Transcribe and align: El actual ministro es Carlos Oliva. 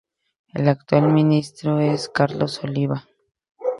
El 0.55 0.67
actual 0.67 1.13
ministro 1.13 1.77
es 1.79 2.09
Carlos 2.09 2.63
Oliva. 2.63 3.07